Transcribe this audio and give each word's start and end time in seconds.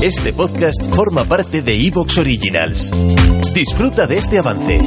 Este 0.00 0.32
podcast 0.32 0.94
forma 0.94 1.24
parte 1.24 1.60
de 1.60 1.74
Evox 1.74 2.18
Originals. 2.18 2.88
Disfruta 3.52 4.06
de 4.06 4.18
este 4.18 4.38
avance. 4.38 4.78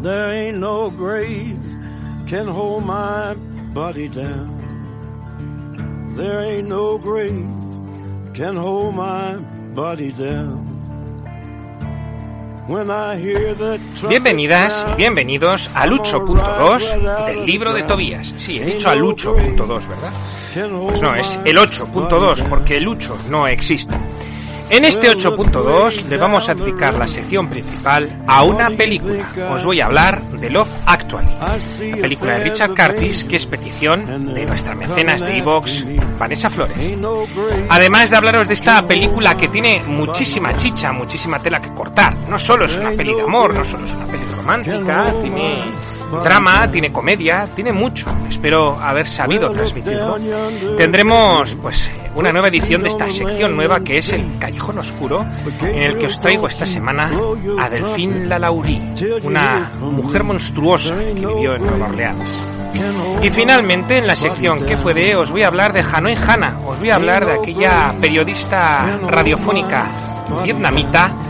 There 0.00 0.30
ain't 0.30 0.58
no 0.58 0.88
grave 0.88 1.58
can 2.28 2.46
hold 2.46 2.84
my 2.84 3.34
body 3.74 4.08
down. 4.08 4.54
There 6.14 6.40
ain't 6.44 6.68
no 6.68 6.96
grave 6.98 7.48
can 8.34 8.56
hold 8.56 8.94
my 8.94 9.36
body 9.74 10.12
down. 10.12 10.67
Bienvenidas 14.08 14.86
y 14.92 14.96
bienvenidos 14.96 15.70
al 15.74 15.90
8.2 15.92 17.26
del 17.26 17.46
libro 17.46 17.72
de 17.72 17.82
Tobías. 17.84 18.34
Sí, 18.36 18.58
he 18.58 18.64
dicho 18.66 18.90
al 18.90 19.00
8.2, 19.00 19.88
¿verdad? 19.88 20.12
Pues 20.88 21.00
no, 21.00 21.14
es 21.14 21.38
el 21.46 21.56
8.2 21.56 22.46
porque 22.48 22.74
el 22.76 22.86
8 22.88 23.16
no 23.30 23.48
existe. 23.48 23.94
En 24.70 24.84
este 24.84 25.10
8.2 25.10 26.04
le 26.04 26.16
vamos 26.18 26.48
a 26.48 26.54
dedicar 26.54 26.94
la 26.94 27.06
sección 27.06 27.48
principal 27.48 28.22
a 28.26 28.42
una 28.42 28.68
película. 28.68 29.32
Os 29.50 29.64
voy 29.64 29.80
a 29.80 29.86
hablar 29.86 30.22
de 30.30 30.50
Love 30.50 30.68
Actually, 30.84 31.34
la 31.90 31.96
película 32.02 32.34
de 32.34 32.44
Richard 32.44 32.74
Curtis 32.74 33.24
que 33.24 33.36
es 33.36 33.46
petición 33.46 34.34
de 34.34 34.44
nuestra 34.44 34.74
mecenas 34.74 35.22
de 35.22 35.38
Evox, 35.38 35.86
Vanessa 36.18 36.50
Flores. 36.50 36.76
Además 37.70 38.10
de 38.10 38.16
hablaros 38.16 38.46
de 38.46 38.54
esta 38.54 38.86
película 38.86 39.36
que 39.36 39.48
tiene 39.48 39.82
muchísima 39.86 40.54
chicha, 40.56 40.92
muchísima 40.92 41.40
tela 41.40 41.62
que 41.62 41.72
cortar. 41.72 42.28
No 42.28 42.38
solo 42.38 42.66
es 42.66 42.76
una 42.76 42.90
peli 42.90 43.14
de 43.14 43.22
amor, 43.22 43.54
no 43.54 43.64
solo 43.64 43.84
es 43.84 43.92
una 43.92 44.06
peli 44.06 44.24
romántica, 44.24 45.14
tiene 45.22 45.64
drama, 46.22 46.70
tiene 46.70 46.90
comedia, 46.90 47.48
tiene 47.54 47.72
mucho. 47.72 48.06
Espero 48.28 48.78
haber 48.80 49.06
sabido 49.06 49.50
transmitirlo. 49.50 50.16
Tendremos 50.76 51.54
pues 51.56 51.90
una 52.14 52.32
nueva 52.32 52.48
edición 52.48 52.82
de 52.82 52.88
esta 52.88 53.08
sección 53.10 53.56
nueva 53.56 53.80
que 53.80 53.98
es 53.98 54.10
el 54.10 54.38
Callejón 54.38 54.78
Oscuro, 54.78 55.24
en 55.60 55.82
el 55.82 55.98
que 55.98 56.06
os 56.06 56.18
traigo 56.18 56.48
esta 56.48 56.66
semana 56.66 57.10
a 57.58 57.68
Delfín 57.68 58.28
Lalauri, 58.28 58.82
una 59.22 59.70
mujer 59.80 60.24
monstruosa 60.24 60.96
que 60.98 61.14
vivió 61.14 61.54
en 61.54 61.66
Nueva 61.66 61.86
Orleans. 61.86 62.38
Y 63.22 63.30
finalmente, 63.30 63.98
en 63.98 64.06
la 64.06 64.14
sección 64.14 64.64
que 64.64 64.76
fue 64.76 64.94
de, 64.94 65.16
os 65.16 65.30
voy 65.30 65.42
a 65.42 65.48
hablar 65.48 65.72
de 65.72 65.80
Hanoi 65.80 66.14
Hana, 66.14 66.58
os 66.66 66.78
voy 66.78 66.90
a 66.90 66.96
hablar 66.96 67.26
de 67.26 67.32
aquella 67.32 67.94
periodista 68.00 68.98
radiofónica 69.06 69.90
vietnamita 70.44 71.27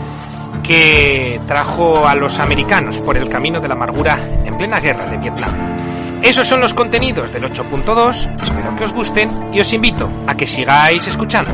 que 0.63 1.39
trajo 1.47 2.07
a 2.07 2.15
los 2.15 2.39
americanos 2.39 3.01
por 3.01 3.17
el 3.17 3.29
camino 3.29 3.59
de 3.59 3.67
la 3.67 3.73
amargura 3.73 4.19
en 4.43 4.57
plena 4.57 4.79
guerra 4.79 5.05
de 5.05 5.17
Vietnam. 5.17 6.21
Esos 6.21 6.47
son 6.47 6.59
los 6.59 6.73
contenidos 6.73 7.31
del 7.31 7.43
8.2, 7.43 8.43
espero 8.43 8.75
que 8.75 8.83
os 8.83 8.93
gusten 8.93 9.53
y 9.53 9.59
os 9.59 9.71
invito 9.73 10.09
a 10.27 10.35
que 10.35 10.45
sigáis 10.45 11.07
escuchando. 11.07 11.51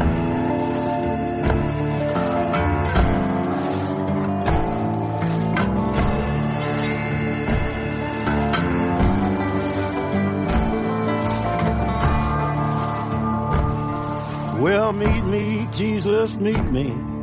Well, 14.59 14.93
meet 14.93 15.23
me, 15.25 15.67
Jesus, 15.71 16.37
meet 16.37 16.63
me. 16.71 17.14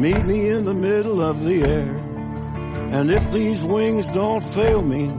Meet 0.00 0.24
me 0.24 0.48
in 0.48 0.64
the 0.64 0.72
middle 0.72 1.20
of 1.20 1.44
the 1.44 1.62
air. 1.62 1.94
And 2.96 3.10
if 3.10 3.30
these 3.30 3.62
wings 3.62 4.06
don't 4.06 4.42
fail 4.42 4.80
me, 4.80 5.10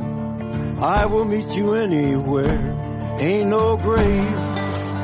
I 0.80 1.06
will 1.06 1.24
meet 1.24 1.50
you 1.50 1.76
anywhere. 1.76 2.58
Ain't 3.20 3.50
no 3.50 3.78
grave 3.78 4.34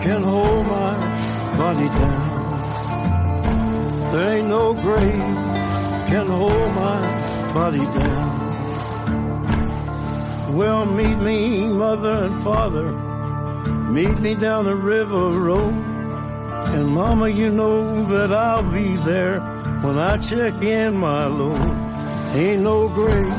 can 0.02 0.24
hold 0.24 0.66
my 0.66 1.58
body 1.58 1.90
down. 1.90 2.42
There 4.14 4.38
ain't 4.38 4.48
no 4.48 4.74
grave 4.74 5.36
can 6.10 6.26
hold 6.26 6.74
my 6.74 7.54
body 7.54 7.86
down. 8.00 8.48
Well, 10.56 10.88
meet 10.88 11.18
me, 11.18 11.68
mother 11.68 12.24
and 12.26 12.44
father. 12.44 12.92
Meet 13.92 14.20
me 14.22 14.34
down 14.34 14.66
the 14.66 14.76
river 14.76 15.30
road. 15.34 15.76
And 16.74 16.88
mama, 16.88 17.30
you 17.30 17.52
know 17.52 18.02
that 18.06 18.34
I'll 18.34 18.64
be 18.64 18.96
there 18.98 19.57
when 19.84 20.00
I 20.00 20.18
check 20.18 20.62
in 20.62 20.98
my 20.98 21.28
load. 21.28 21.62
Ain't 22.34 22.62
no 22.62 22.90
grave 22.90 23.34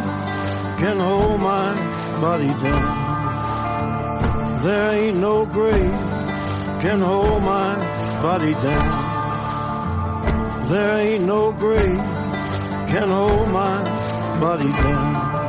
can 0.78 0.98
hold 0.98 1.40
my 1.40 1.74
body 2.20 2.48
down. 2.62 4.62
There 4.62 4.92
ain't 4.92 5.18
no 5.18 5.44
grave 5.46 5.90
can 6.80 7.00
hold 7.00 7.42
my 7.42 7.74
body 8.22 8.52
down. 8.54 9.08
There 10.68 11.00
ain't 11.00 11.24
no 11.24 11.52
grave 11.52 11.98
can 12.90 13.08
hold 13.08 13.48
my 13.50 13.82
body 14.40 14.68
down. 14.68 15.47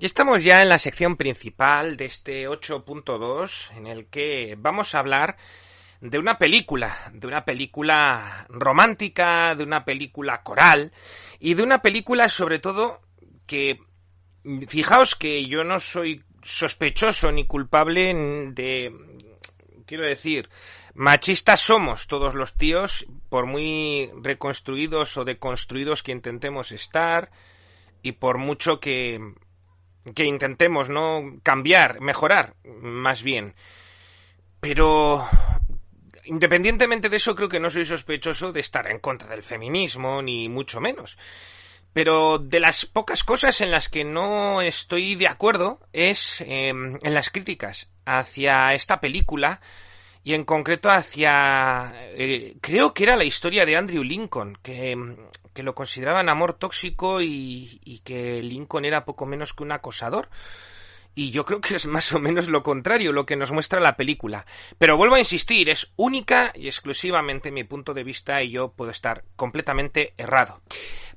Y 0.00 0.06
estamos 0.06 0.44
ya 0.44 0.62
en 0.62 0.68
la 0.68 0.78
sección 0.78 1.16
principal 1.16 1.96
de 1.96 2.04
este 2.04 2.48
8.2 2.48 3.76
en 3.76 3.88
el 3.88 4.06
que 4.06 4.54
vamos 4.56 4.94
a 4.94 5.00
hablar 5.00 5.36
de 6.00 6.20
una 6.20 6.38
película, 6.38 7.10
de 7.12 7.26
una 7.26 7.44
película 7.44 8.46
romántica, 8.48 9.56
de 9.56 9.64
una 9.64 9.84
película 9.84 10.44
coral 10.44 10.92
y 11.40 11.54
de 11.54 11.64
una 11.64 11.82
película 11.82 12.28
sobre 12.28 12.60
todo 12.60 13.00
que 13.44 13.80
fijaos 14.68 15.16
que 15.16 15.44
yo 15.48 15.64
no 15.64 15.80
soy 15.80 16.22
sospechoso 16.44 17.32
ni 17.32 17.44
culpable 17.44 18.14
de 18.52 18.94
quiero 19.84 20.04
decir 20.04 20.48
machistas 20.94 21.58
somos 21.58 22.06
todos 22.06 22.36
los 22.36 22.54
tíos 22.54 23.04
por 23.28 23.46
muy 23.46 24.12
reconstruidos 24.22 25.16
o 25.16 25.24
deconstruidos 25.24 26.04
que 26.04 26.12
intentemos 26.12 26.70
estar 26.70 27.32
y 28.00 28.12
por 28.12 28.38
mucho 28.38 28.78
que 28.78 29.34
que 30.14 30.24
intentemos 30.24 30.88
no 30.88 31.38
cambiar, 31.42 32.00
mejorar, 32.00 32.54
más 32.64 33.22
bien. 33.22 33.54
Pero 34.60 35.28
independientemente 36.24 37.08
de 37.08 37.16
eso, 37.16 37.34
creo 37.34 37.48
que 37.48 37.60
no 37.60 37.70
soy 37.70 37.84
sospechoso 37.84 38.52
de 38.52 38.60
estar 38.60 38.90
en 38.90 38.98
contra 38.98 39.30
del 39.30 39.42
feminismo, 39.42 40.22
ni 40.22 40.48
mucho 40.48 40.80
menos. 40.80 41.18
Pero 41.92 42.38
de 42.38 42.60
las 42.60 42.86
pocas 42.86 43.24
cosas 43.24 43.60
en 43.60 43.70
las 43.70 43.88
que 43.88 44.04
no 44.04 44.60
estoy 44.60 45.14
de 45.14 45.26
acuerdo 45.26 45.80
es 45.92 46.42
em, 46.42 46.98
en 47.02 47.14
las 47.14 47.30
críticas 47.30 47.88
hacia 48.04 48.72
esta 48.72 49.00
película 49.00 49.60
y 50.24 50.34
en 50.34 50.44
concreto 50.44 50.90
hacia... 50.90 51.92
Eh, 52.14 52.56
creo 52.60 52.92
que 52.92 53.04
era 53.04 53.16
la 53.16 53.24
historia 53.24 53.64
de 53.64 53.76
Andrew 53.76 54.02
Lincoln, 54.02 54.58
que, 54.62 54.96
que 55.54 55.62
lo 55.62 55.74
consideraban 55.74 56.28
amor 56.28 56.54
tóxico 56.54 57.20
y, 57.20 57.80
y 57.84 58.00
que 58.00 58.42
Lincoln 58.42 58.84
era 58.84 59.04
poco 59.04 59.26
menos 59.26 59.52
que 59.52 59.62
un 59.62 59.72
acosador. 59.72 60.28
Y 61.18 61.32
yo 61.32 61.44
creo 61.44 61.60
que 61.60 61.74
es 61.74 61.84
más 61.84 62.12
o 62.12 62.20
menos 62.20 62.46
lo 62.46 62.62
contrario 62.62 63.10
lo 63.10 63.26
que 63.26 63.34
nos 63.34 63.50
muestra 63.50 63.80
la 63.80 63.96
película. 63.96 64.46
Pero 64.78 64.96
vuelvo 64.96 65.16
a 65.16 65.18
insistir, 65.18 65.68
es 65.68 65.92
única 65.96 66.52
y 66.54 66.68
exclusivamente 66.68 67.50
mi 67.50 67.64
punto 67.64 67.92
de 67.92 68.04
vista 68.04 68.40
y 68.40 68.52
yo 68.52 68.68
puedo 68.68 68.92
estar 68.92 69.24
completamente 69.34 70.14
errado. 70.16 70.60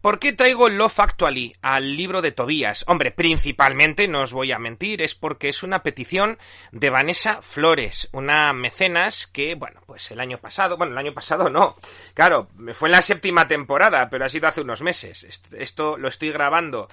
¿Por 0.02 0.18
qué 0.18 0.34
traigo 0.34 0.70
Love 0.70 1.00
Actually 1.02 1.56
al 1.62 1.96
libro 1.96 2.24
de 2.24 2.32
Tobías? 2.32 2.84
Hombre, 2.88 3.12
principalmente, 3.12 4.08
no 4.08 4.22
os 4.22 4.34
voy 4.34 4.52
a 4.52 4.58
mentir, 4.58 5.04
es 5.04 5.14
porque 5.14 5.50
es 5.50 5.62
una 5.62 5.84
petición 5.84 6.40
de 6.72 6.90
Vanessa 6.90 7.44
Flores, 7.44 8.10
una 8.12 8.54
mecenas 8.54 9.28
que, 9.28 9.54
bueno, 9.54 9.82
pues 9.86 10.10
el 10.10 10.20
año 10.20 10.40
pasado, 10.40 10.78
bueno, 10.78 10.94
el 10.94 10.98
año 10.98 11.14
pasado 11.14 11.48
no, 11.48 11.76
claro, 12.16 12.48
fue 12.74 12.90
en 12.90 12.94
la 12.94 13.04
séptima 13.04 13.48
temporada, 13.48 14.10
pero 14.10 14.26
ha 14.26 14.30
sido 14.30 14.48
hace 14.48 14.62
unos 14.62 14.82
meses. 14.82 15.46
Esto 15.52 15.96
lo 15.96 16.08
estoy 16.08 16.32
grabando 16.32 16.88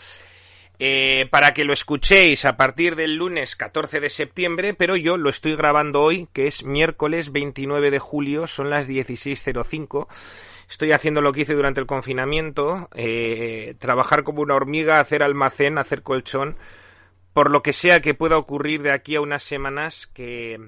eh, 0.79 1.27
para 1.31 1.55
que 1.55 1.65
lo 1.65 1.73
escuchéis 1.73 2.45
a 2.45 2.57
partir 2.57 2.95
del 2.95 3.17
lunes 3.17 3.57
14 3.57 3.99
de 3.99 4.11
septiembre, 4.11 4.75
pero 4.75 4.97
yo 4.97 5.17
lo 5.17 5.29
estoy 5.29 5.57
grabando 5.57 6.01
hoy, 6.01 6.29
que 6.33 6.47
es 6.47 6.63
miércoles 6.63 7.33
29 7.33 7.91
de 7.91 7.99
julio, 7.99 8.47
son 8.47 8.71
las 8.71 8.89
16.05. 8.89 10.07
Estoy 10.69 10.93
haciendo 10.93 11.21
lo 11.21 11.33
que 11.33 11.41
hice 11.41 11.55
durante 11.55 11.81
el 11.81 11.87
confinamiento, 11.87 12.89
eh, 12.95 13.75
trabajar 13.79 14.23
como 14.23 14.43
una 14.43 14.55
hormiga, 14.55 15.01
hacer 15.01 15.23
almacén, 15.23 15.79
hacer 15.79 16.03
colchón, 16.03 16.57
por 17.33 17.51
lo 17.51 17.63
que 17.63 17.73
sea 17.73 18.01
que 18.01 18.15
pueda 18.15 18.37
ocurrir 18.37 18.83
de 18.83 18.93
aquí 18.93 19.17
a 19.17 19.21
unas 19.21 19.43
semanas 19.43 20.07
que 20.07 20.59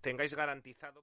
tengáis 0.00 0.34
garantizado. 0.34 1.02